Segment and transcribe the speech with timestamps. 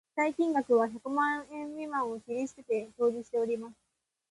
[0.15, 3.75] 記載金額は百万円未満を切り捨てて表示しております